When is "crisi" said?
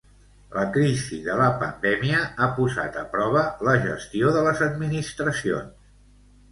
0.77-1.19